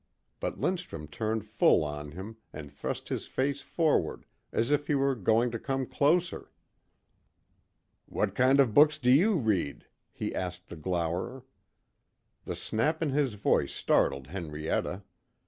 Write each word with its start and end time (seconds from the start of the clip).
But 0.39 0.59
Lindstrum 0.59 1.07
turned 1.07 1.45
full 1.45 1.83
on 1.83 2.13
him 2.13 2.37
and 2.51 2.71
thrust 2.71 3.09
his 3.09 3.27
face 3.27 3.61
forward 3.61 4.25
as 4.51 4.71
if 4.71 4.87
he 4.87 4.95
were 4.95 5.13
going 5.13 5.51
to 5.51 5.59
come 5.59 5.85
closer. 5.85 6.49
"What 8.07 8.33
kind 8.33 8.59
of 8.59 8.73
books 8.73 8.97
do 8.97 9.11
you 9.11 9.35
read?" 9.37 9.85
he 10.11 10.33
asked 10.33 10.69
the 10.69 10.75
glowerer. 10.75 11.43
The 12.45 12.55
snap 12.55 13.03
in 13.03 13.11
his 13.11 13.35
voice 13.35 13.75
startled 13.75 14.25
Henrietta. 14.29 15.03